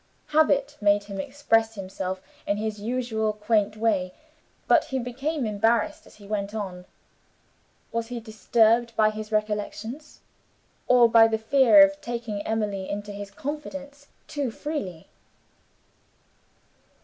[0.29, 4.15] Habit made him express himself in his usual quaint way
[4.67, 6.85] but he became embarrassed as he went on.
[7.91, 10.21] Was he disturbed by his recollections?
[10.87, 15.07] or by the fear of taking Emily into his confidence too freely?